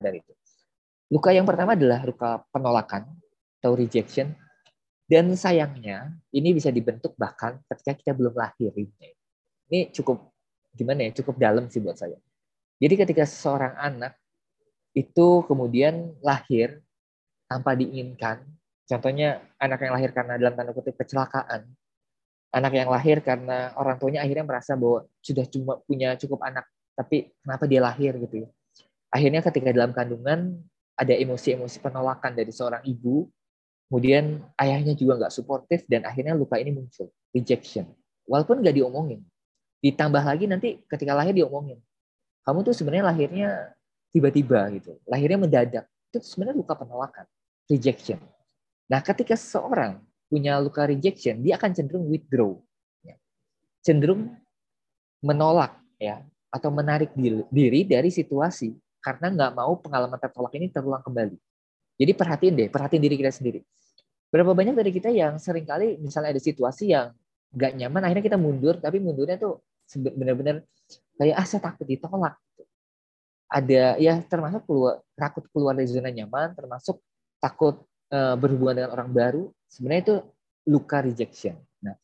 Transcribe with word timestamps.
dari 0.00 0.24
itu. 0.24 0.32
Luka 1.12 1.30
yang 1.30 1.44
pertama 1.44 1.76
adalah 1.76 2.00
luka 2.02 2.40
penolakan 2.48 3.04
atau 3.60 3.76
rejection. 3.76 4.32
Dan 5.10 5.34
sayangnya 5.34 6.14
ini 6.30 6.54
bisa 6.54 6.70
dibentuk 6.70 7.18
bahkan 7.18 7.58
ketika 7.66 7.98
kita 7.98 8.12
belum 8.14 8.30
lahir. 8.30 8.70
Ini 9.66 9.90
cukup 9.90 10.30
gimana 10.70 11.10
ya? 11.10 11.10
Cukup 11.18 11.34
dalam 11.34 11.66
sih 11.66 11.82
buat 11.82 11.98
saya. 11.98 12.14
Jadi 12.78 12.94
ketika 12.94 13.26
seorang 13.26 13.74
anak 13.74 14.14
itu 14.94 15.42
kemudian 15.50 16.14
lahir 16.22 16.78
tanpa 17.50 17.74
diinginkan, 17.74 18.46
contohnya 18.86 19.42
anak 19.58 19.82
yang 19.82 19.98
lahir 19.98 20.14
karena 20.14 20.38
dalam 20.38 20.54
tanda 20.54 20.70
kutip 20.70 20.94
kecelakaan, 20.94 21.66
anak 22.54 22.72
yang 22.74 22.86
lahir 22.86 23.18
karena 23.18 23.74
orang 23.74 23.98
tuanya 23.98 24.22
akhirnya 24.22 24.46
merasa 24.46 24.78
bahwa 24.78 25.10
sudah 25.18 25.42
cuma 25.50 25.82
punya 25.82 26.14
cukup 26.22 26.38
anak, 26.46 26.70
tapi 26.94 27.34
kenapa 27.42 27.66
dia 27.66 27.82
lahir 27.82 28.14
gitu 28.14 28.46
ya? 28.46 28.48
Akhirnya 29.10 29.42
ketika 29.42 29.74
dalam 29.74 29.90
kandungan 29.90 30.62
ada 30.94 31.14
emosi-emosi 31.14 31.82
penolakan 31.82 32.38
dari 32.38 32.54
seorang 32.54 32.82
ibu, 32.86 33.26
kemudian 33.90 34.38
ayahnya 34.54 34.94
juga 34.94 35.18
nggak 35.26 35.34
suportif 35.34 35.82
dan 35.90 36.06
akhirnya 36.06 36.38
luka 36.38 36.56
ini 36.62 36.70
muncul, 36.70 37.10
rejection. 37.34 37.90
Walaupun 38.30 38.62
nggak 38.62 38.78
diomongin. 38.78 39.26
Ditambah 39.82 40.22
lagi 40.22 40.46
nanti 40.46 40.78
ketika 40.86 41.16
lahir 41.18 41.34
diomongin. 41.34 41.82
Kamu 42.46 42.62
tuh 42.62 42.76
sebenarnya 42.76 43.10
lahirnya 43.10 43.48
tiba-tiba 44.14 44.70
gitu. 44.78 44.94
Lahirnya 45.10 45.38
mendadak. 45.42 45.84
Itu 46.10 46.22
sebenarnya 46.22 46.62
luka 46.62 46.78
penolakan, 46.78 47.26
rejection. 47.66 48.22
Nah, 48.90 49.02
ketika 49.02 49.34
seseorang 49.34 50.02
punya 50.30 50.58
luka 50.62 50.86
rejection, 50.86 51.42
dia 51.42 51.58
akan 51.58 51.70
cenderung 51.74 52.06
withdraw. 52.06 52.54
Ya. 53.02 53.18
Cenderung 53.82 54.34
menolak 55.22 55.78
ya 55.98 56.22
atau 56.50 56.70
menarik 56.74 57.14
diri 57.50 57.86
dari 57.86 58.10
situasi 58.10 58.74
karena 59.00 59.26
nggak 59.32 59.52
mau 59.56 59.72
pengalaman 59.80 60.20
tertolak 60.20 60.52
ini 60.56 60.68
terulang 60.68 61.00
kembali. 61.00 61.36
Jadi 62.00 62.12
perhatiin 62.16 62.54
deh, 62.56 62.68
perhatiin 62.72 63.02
diri 63.04 63.16
kita 63.20 63.32
sendiri. 63.32 63.60
Berapa 64.30 64.54
banyak 64.54 64.78
dari 64.78 64.92
kita 64.94 65.10
yang 65.10 65.36
sering 65.42 65.66
kali 65.66 65.98
misalnya 65.98 66.32
ada 66.32 66.40
situasi 66.40 66.94
yang 66.94 67.12
nggak 67.50 67.72
nyaman, 67.76 68.00
akhirnya 68.06 68.24
kita 68.24 68.38
mundur, 68.38 68.78
tapi 68.78 69.02
mundurnya 69.02 69.36
tuh 69.36 69.58
benar-benar 69.90 70.62
kayak 71.18 71.34
ah 71.34 71.46
saya 71.48 71.60
takut 71.66 71.84
ditolak. 71.84 72.38
Ada 73.50 73.98
ya 73.98 74.22
termasuk 74.22 74.62
keluar 74.70 75.02
takut 75.18 75.44
keluar 75.50 75.74
dari 75.74 75.90
zona 75.90 76.14
nyaman, 76.14 76.54
termasuk 76.54 77.02
takut 77.42 77.82
uh, 78.14 78.38
berhubungan 78.38 78.84
dengan 78.84 78.90
orang 78.94 79.10
baru. 79.10 79.42
Sebenarnya 79.66 80.02
itu 80.06 80.16
luka 80.70 81.02
rejection. 81.02 81.58
Nah, 81.82 81.98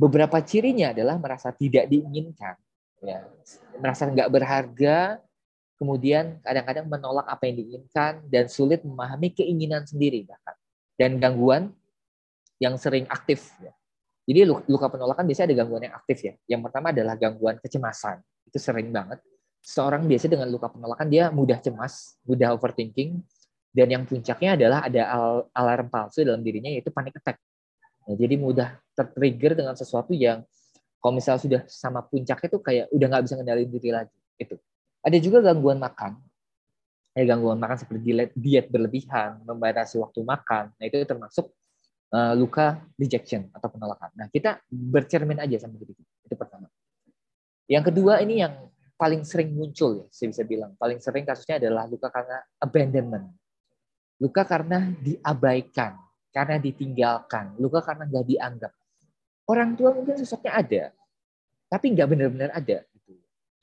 beberapa 0.00 0.40
cirinya 0.40 0.96
adalah 0.96 1.20
merasa 1.20 1.52
tidak 1.52 1.92
diinginkan, 1.92 2.56
ya, 3.04 3.20
merasa 3.76 4.08
nggak 4.08 4.32
berharga, 4.32 5.20
kemudian 5.76 6.40
kadang-kadang 6.40 6.88
menolak 6.88 7.28
apa 7.28 7.48
yang 7.48 7.56
diinginkan 7.60 8.24
dan 8.28 8.48
sulit 8.48 8.80
memahami 8.82 9.32
keinginan 9.32 9.84
sendiri 9.84 10.24
bahkan 10.24 10.56
dan 10.96 11.20
gangguan 11.20 11.72
yang 12.56 12.80
sering 12.80 13.04
aktif 13.12 13.52
ya. 13.60 13.72
Jadi 14.26 14.42
luka 14.66 14.90
penolakan 14.90 15.22
biasanya 15.22 15.54
ada 15.54 15.56
gangguan 15.62 15.82
yang 15.86 15.94
aktif 15.94 16.18
ya. 16.24 16.34
Yang 16.50 16.60
pertama 16.66 16.90
adalah 16.90 17.14
gangguan 17.14 17.56
kecemasan. 17.62 18.18
Itu 18.42 18.58
sering 18.58 18.90
banget. 18.90 19.22
Seorang 19.62 20.02
biasa 20.02 20.26
dengan 20.26 20.50
luka 20.50 20.66
penolakan 20.66 21.06
dia 21.06 21.30
mudah 21.30 21.62
cemas, 21.62 22.18
mudah 22.26 22.56
overthinking 22.58 23.22
dan 23.70 23.86
yang 23.86 24.02
puncaknya 24.08 24.56
adalah 24.58 24.88
ada 24.88 25.02
alarm 25.52 25.92
palsu 25.92 26.24
dalam 26.26 26.42
dirinya 26.42 26.72
yaitu 26.72 26.90
panic 26.90 27.20
attack. 27.20 27.38
Nah, 28.08 28.16
jadi 28.18 28.34
mudah 28.34 28.74
tertrigger 28.96 29.52
dengan 29.52 29.76
sesuatu 29.76 30.16
yang 30.16 30.42
kalau 30.98 31.12
misalnya 31.12 31.42
sudah 31.42 31.62
sama 31.70 32.02
puncak 32.02 32.40
itu 32.50 32.58
kayak 32.58 32.90
udah 32.90 33.06
nggak 33.06 33.22
bisa 33.28 33.34
ngendalin 33.38 33.68
diri 33.70 33.90
lagi. 33.94 34.16
Itu. 34.40 34.56
Ada 35.06 35.22
juga 35.22 35.38
gangguan 35.38 35.78
makan. 35.78 36.18
Ya, 37.14 37.22
gangguan 37.30 37.62
makan 37.62 37.78
seperti 37.78 38.34
diet 38.34 38.66
berlebihan, 38.68 39.40
membatasi 39.46 40.02
waktu 40.02 40.20
makan. 40.26 40.74
Nah, 40.74 40.84
itu 40.84 41.00
termasuk 41.06 41.48
uh, 42.10 42.34
luka 42.34 42.82
rejection 42.98 43.46
atau 43.54 43.70
penolakan. 43.70 44.10
Nah, 44.18 44.26
kita 44.28 44.58
bercermin 44.68 45.38
aja 45.38 45.62
sama 45.62 45.78
diri 45.78 45.94
kita. 45.94 46.12
Itu 46.26 46.34
pertama. 46.34 46.66
Yang 47.70 47.94
kedua 47.94 48.20
ini 48.20 48.42
yang 48.42 48.68
paling 48.98 49.22
sering 49.22 49.54
muncul 49.54 50.02
ya, 50.02 50.06
saya 50.10 50.28
bisa 50.34 50.42
bilang. 50.42 50.74
Paling 50.76 50.98
sering 50.98 51.24
kasusnya 51.24 51.62
adalah 51.62 51.86
luka 51.86 52.10
karena 52.10 52.42
abandonment. 52.58 53.26
Luka 54.18 54.42
karena 54.48 54.90
diabaikan, 55.00 55.96
karena 56.32 56.56
ditinggalkan, 56.56 57.56
luka 57.60 57.84
karena 57.84 58.08
nggak 58.08 58.26
dianggap. 58.26 58.72
Orang 59.46 59.78
tua 59.78 59.92
mungkin 59.92 60.18
sosoknya 60.18 60.52
ada, 60.56 60.82
tapi 61.70 61.92
nggak 61.94 62.08
benar-benar 62.08 62.50
ada. 62.56 62.82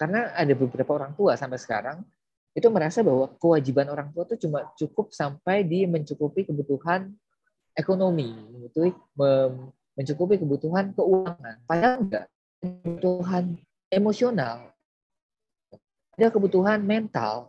Karena 0.04 0.36
ada 0.36 0.52
beberapa 0.52 1.00
orang 1.00 1.16
tua 1.16 1.40
sampai 1.40 1.56
sekarang 1.56 2.04
itu 2.52 2.68
merasa 2.68 3.00
bahwa 3.00 3.32
kewajiban 3.40 3.88
orang 3.88 4.12
tua 4.12 4.28
itu 4.28 4.44
cuma 4.44 4.68
cukup 4.76 5.16
sampai 5.16 5.64
di 5.64 5.88
mencukupi 5.88 6.44
kebutuhan 6.44 7.08
ekonomi, 7.72 8.36
mencukupi 9.96 10.44
kebutuhan 10.44 10.92
keuangan. 10.92 11.56
Padahal 11.64 12.04
enggak. 12.04 12.26
Kebutuhan 12.60 13.56
emosional, 13.88 14.76
ada 16.20 16.28
kebutuhan 16.32 16.84
mental, 16.84 17.48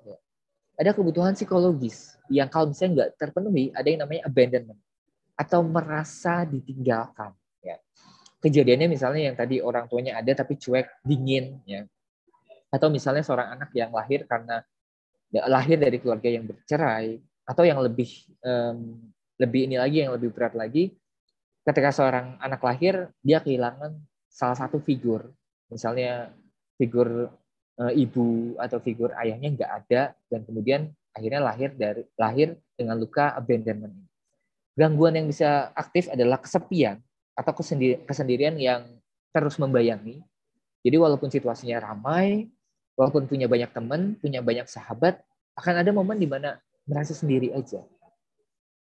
ada 0.78 0.90
kebutuhan 0.94 1.34
psikologis 1.34 2.14
yang 2.30 2.46
kalau 2.46 2.70
misalnya 2.70 2.90
nggak 2.94 3.10
terpenuhi, 3.18 3.74
ada 3.74 3.86
yang 3.90 4.06
namanya 4.06 4.30
abandonment 4.30 4.78
atau 5.34 5.58
merasa 5.66 6.46
ditinggalkan. 6.46 7.34
Ya. 7.66 7.82
Kejadiannya 8.38 8.86
misalnya 8.86 9.22
yang 9.26 9.34
tadi 9.34 9.58
orang 9.58 9.90
tuanya 9.90 10.22
ada 10.22 10.30
tapi 10.38 10.54
cuek, 10.54 11.02
dingin, 11.02 11.58
ya 11.66 11.82
atau 12.74 12.90
misalnya 12.90 13.22
seorang 13.22 13.54
anak 13.54 13.70
yang 13.70 13.94
lahir 13.94 14.26
karena 14.26 14.66
ya, 15.30 15.46
lahir 15.46 15.78
dari 15.78 16.02
keluarga 16.02 16.26
yang 16.26 16.42
bercerai 16.42 17.22
atau 17.46 17.62
yang 17.62 17.78
lebih 17.78 18.10
um, 18.42 18.98
lebih 19.38 19.70
ini 19.70 19.78
lagi 19.78 20.02
yang 20.02 20.10
lebih 20.10 20.34
berat 20.34 20.58
lagi 20.58 20.90
ketika 21.62 21.94
seorang 21.94 22.34
anak 22.42 22.58
lahir 22.66 23.14
dia 23.22 23.38
kehilangan 23.38 23.94
salah 24.26 24.58
satu 24.58 24.82
figur. 24.82 25.30
Misalnya 25.70 26.34
figur 26.74 27.30
uh, 27.78 27.92
ibu 27.94 28.58
atau 28.58 28.82
figur 28.82 29.14
ayahnya 29.22 29.54
nggak 29.54 29.70
ada 29.86 30.02
dan 30.26 30.40
kemudian 30.42 30.90
akhirnya 31.14 31.40
lahir 31.40 31.70
dari 31.78 32.02
lahir 32.18 32.58
dengan 32.74 32.98
luka 32.98 33.30
abandonment. 33.38 33.94
Gangguan 34.74 35.14
yang 35.14 35.30
bisa 35.30 35.70
aktif 35.78 36.10
adalah 36.10 36.42
kesepian 36.42 36.98
atau 37.38 37.54
kesendirian 38.06 38.58
yang 38.58 38.82
terus 39.30 39.54
membayangi. 39.62 40.18
Jadi 40.82 40.96
walaupun 40.98 41.30
situasinya 41.30 41.78
ramai 41.78 42.50
walaupun 42.94 43.26
punya 43.26 43.46
banyak 43.50 43.70
teman, 43.74 44.14
punya 44.18 44.40
banyak 44.40 44.66
sahabat, 44.70 45.22
akan 45.54 45.74
ada 45.82 45.90
momen 45.94 46.18
di 46.18 46.26
mana 46.26 46.58
merasa 46.86 47.14
sendiri 47.14 47.54
aja. 47.54 47.82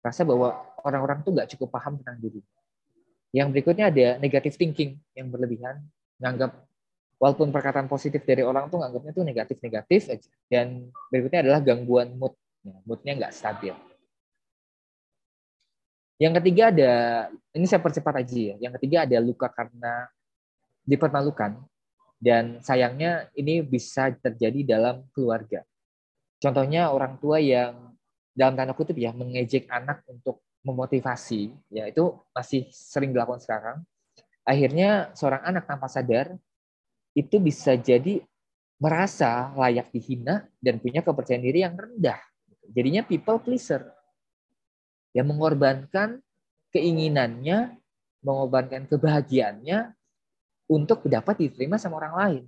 Rasa 0.04 0.24
bahwa 0.24 0.52
orang-orang 0.84 1.24
tuh 1.24 1.32
nggak 1.32 1.48
cukup 1.56 1.72
paham 1.72 1.96
tentang 2.00 2.20
diri. 2.20 2.40
Yang 3.34 3.48
berikutnya 3.50 3.90
ada 3.90 4.06
negative 4.20 4.54
thinking 4.54 5.00
yang 5.16 5.32
berlebihan, 5.32 5.82
nganggap 6.20 6.54
walaupun 7.18 7.50
perkataan 7.50 7.88
positif 7.88 8.22
dari 8.22 8.44
orang 8.44 8.68
tuh 8.68 8.78
nganggapnya 8.84 9.12
tuh 9.16 9.24
negatif-negatif 9.24 10.00
aja. 10.12 10.30
Dan 10.46 10.92
berikutnya 11.08 11.40
adalah 11.42 11.60
gangguan 11.64 12.14
mood. 12.14 12.36
Moodnya 12.64 13.12
nggak 13.20 13.34
stabil. 13.36 13.76
Yang 16.16 16.32
ketiga 16.40 16.72
ada, 16.72 16.92
ini 17.52 17.66
saya 17.68 17.82
percepat 17.82 18.24
aja 18.24 18.54
ya. 18.54 18.56
Yang 18.56 18.72
ketiga 18.80 19.04
ada 19.04 19.18
luka 19.20 19.52
karena 19.52 20.08
dipermalukan 20.84 21.60
dan 22.18 22.62
sayangnya 22.64 23.28
ini 23.36 23.60
bisa 23.60 24.12
terjadi 24.16 24.76
dalam 24.76 25.04
keluarga. 25.12 25.62
Contohnya 26.40 26.92
orang 26.92 27.16
tua 27.20 27.40
yang 27.40 27.94
dalam 28.34 28.58
tanda 28.58 28.74
kutip 28.74 28.98
ya 28.98 29.14
mengejek 29.14 29.70
anak 29.70 30.02
untuk 30.10 30.42
memotivasi, 30.64 31.52
ya 31.68 31.88
itu 31.88 32.16
masih 32.32 32.66
sering 32.72 33.12
dilakukan 33.12 33.40
sekarang. 33.40 33.78
Akhirnya 34.44 35.12
seorang 35.16 35.40
anak 35.44 35.64
tanpa 35.64 35.88
sadar 35.88 36.36
itu 37.16 37.36
bisa 37.40 37.78
jadi 37.78 38.20
merasa 38.76 39.54
layak 39.54 39.88
dihina 39.94 40.44
dan 40.58 40.82
punya 40.82 41.00
kepercayaan 41.00 41.44
diri 41.44 41.64
yang 41.64 41.76
rendah. 41.78 42.20
Jadinya 42.68 43.04
people 43.06 43.40
pleaser. 43.40 43.88
Yang 45.14 45.26
mengorbankan 45.30 46.18
keinginannya, 46.74 47.78
mengorbankan 48.26 48.90
kebahagiaannya 48.90 49.94
untuk 50.68 51.04
dapat 51.04 51.36
diterima 51.48 51.76
sama 51.76 52.00
orang 52.00 52.14
lain. 52.16 52.44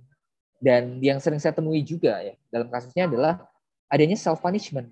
Dan 0.57 0.97
yang 1.05 1.21
sering 1.21 1.37
saya 1.37 1.53
temui 1.53 1.85
juga 1.85 2.17
ya 2.17 2.33
dalam 2.49 2.67
kasusnya 2.73 3.05
adalah 3.05 3.45
adanya 3.87 4.17
self 4.17 4.41
punishment. 4.41 4.89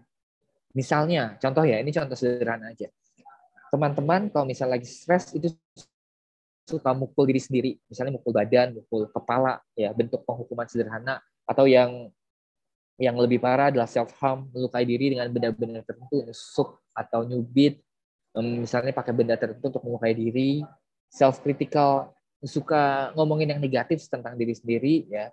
Misalnya, 0.76 1.40
contoh 1.40 1.64
ya, 1.64 1.80
ini 1.80 1.90
contoh 1.90 2.14
sederhana 2.14 2.76
aja. 2.76 2.92
Teman-teman 3.72 4.28
kalau 4.30 4.46
misalnya 4.46 4.78
lagi 4.78 4.86
stres 4.86 5.32
itu 5.34 5.50
suka 6.66 6.92
mukul 6.94 7.30
diri 7.30 7.42
sendiri, 7.42 7.72
misalnya 7.88 8.18
mukul 8.18 8.34
badan, 8.34 8.78
mukul 8.78 9.08
kepala, 9.10 9.62
ya 9.78 9.94
bentuk 9.94 10.26
penghukuman 10.26 10.66
sederhana 10.66 11.22
atau 11.46 11.70
yang 11.70 12.10
yang 12.96 13.16
lebih 13.20 13.44
parah 13.44 13.70
adalah 13.70 13.86
self 13.86 14.16
harm, 14.24 14.48
melukai 14.56 14.88
diri 14.88 15.14
dengan 15.14 15.28
benda-benda 15.28 15.84
tertentu, 15.84 16.24
nusuk 16.24 16.80
atau 16.96 17.28
nyubit, 17.28 17.84
misalnya 18.40 18.96
pakai 18.96 19.12
benda 19.12 19.36
tertentu 19.36 19.76
untuk 19.76 19.84
melukai 19.84 20.16
diri, 20.16 20.64
self 21.12 21.44
critical 21.44 22.15
suka 22.44 23.14
ngomongin 23.16 23.56
yang 23.56 23.62
negatif 23.62 24.06
tentang 24.12 24.36
diri 24.36 24.54
sendiri 24.54 25.08
ya 25.08 25.32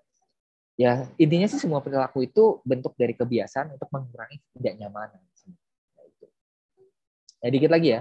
ya 0.77 1.05
intinya 1.21 1.47
sih 1.49 1.61
semua 1.61 1.85
perilaku 1.85 2.25
itu 2.25 2.61
bentuk 2.65 2.97
dari 2.97 3.13
kebiasaan 3.13 3.77
untuk 3.77 3.89
mengurangi 3.93 4.41
tidak 4.57 4.75
nyaman. 4.81 5.09
Nah, 7.43 7.51
dikit 7.51 7.71
lagi 7.75 7.99
ya. 7.99 8.01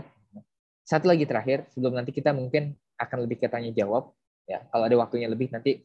Satu 0.86 1.10
lagi 1.10 1.26
terakhir 1.26 1.66
sebelum 1.74 1.98
nanti 1.98 2.14
kita 2.14 2.30
mungkin 2.30 2.78
akan 3.00 3.18
lebih 3.26 3.42
ke 3.42 3.48
tanya 3.50 3.74
jawab 3.74 4.14
ya. 4.46 4.62
Kalau 4.70 4.86
ada 4.86 4.96
waktunya 5.02 5.26
lebih 5.26 5.50
nanti 5.50 5.82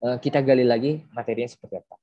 eh, 0.00 0.16
kita 0.16 0.40
gali 0.40 0.64
lagi 0.64 1.04
materinya 1.12 1.50
seperti 1.50 1.76
apa. 1.76 1.96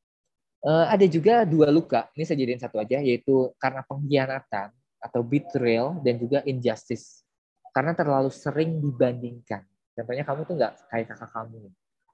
Eh, 0.64 0.86
ada 0.94 1.06
juga 1.10 1.44
dua 1.50 1.74
luka. 1.74 2.08
Ini 2.14 2.24
saya 2.24 2.38
jadiin 2.40 2.62
satu 2.62 2.78
aja 2.78 3.02
yaitu 3.02 3.52
karena 3.58 3.82
pengkhianatan 3.84 4.70
atau 5.02 5.22
betrayal 5.26 5.98
dan 6.06 6.16
juga 6.22 6.46
injustice. 6.46 7.26
Karena 7.74 7.98
terlalu 7.98 8.30
sering 8.30 8.78
dibandingkan. 8.78 9.66
Contohnya 9.94 10.26
kamu 10.26 10.42
tuh 10.50 10.56
nggak 10.58 10.74
kayak 10.90 11.06
kakak 11.14 11.30
kamu. 11.30 11.62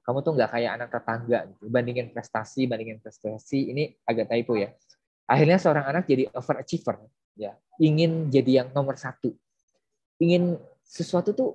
Kamu 0.03 0.17
tuh 0.25 0.31
nggak 0.35 0.49
kayak 0.51 0.71
anak 0.75 0.89
tetangga 0.91 1.39
gitu. 1.47 1.63
bandingin 1.71 2.07
prestasi 2.11 2.67
bandingin 2.67 2.99
prestasi 2.99 3.71
ini 3.71 3.83
agak 4.03 4.27
typo 4.27 4.59
ya. 4.59 4.73
Akhirnya 5.29 5.57
seorang 5.61 5.85
anak 5.87 6.03
jadi 6.09 6.27
overachiever 6.35 7.07
ya. 7.39 7.55
Ingin 7.79 8.27
jadi 8.27 8.63
yang 8.65 8.69
nomor 8.75 8.99
satu. 8.99 9.31
Ingin 10.19 10.59
sesuatu 10.83 11.31
tuh 11.31 11.49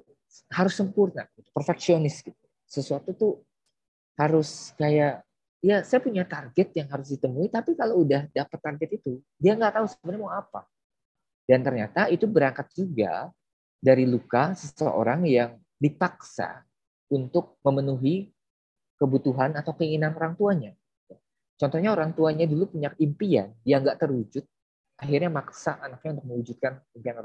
harus 0.49 0.75
sempurna 0.75 1.29
gitu. 1.37 1.51
perfeksionis 1.53 2.25
gitu. 2.25 2.45
Sesuatu 2.65 3.13
tuh 3.13 3.33
harus 4.17 4.73
kayak 4.79 5.27
ya 5.65 5.83
saya 5.83 6.01
punya 6.01 6.23
target 6.25 6.77
yang 6.77 6.89
harus 6.93 7.09
ditemui 7.11 7.51
tapi 7.51 7.73
kalau 7.75 8.05
udah 8.05 8.29
dapet 8.31 8.59
target 8.61 8.91
itu 9.01 9.19
dia 9.41 9.59
nggak 9.59 9.83
tahu 9.83 9.87
sebenarnya 9.91 10.21
mau 10.23 10.33
apa. 10.33 10.63
Dan 11.45 11.61
ternyata 11.61 12.09
itu 12.09 12.25
berangkat 12.25 12.73
juga 12.73 13.29
dari 13.77 14.09
luka 14.09 14.57
seseorang 14.57 15.29
yang 15.29 15.61
dipaksa 15.85 16.65
untuk 17.13 17.61
memenuhi 17.61 18.33
kebutuhan 18.97 19.53
atau 19.53 19.77
keinginan 19.77 20.17
orang 20.17 20.33
tuanya. 20.33 20.73
Contohnya 21.61 21.93
orang 21.93 22.17
tuanya 22.17 22.49
dulu 22.49 22.73
punya 22.73 22.97
impian 22.97 23.53
yang 23.69 23.85
nggak 23.85 24.01
terwujud, 24.01 24.43
akhirnya 24.97 25.29
maksa 25.29 25.77
anaknya 25.85 26.17
untuk 26.19 26.27
mewujudkan 26.33 26.73
impian 26.97 27.15
orang 27.15 27.23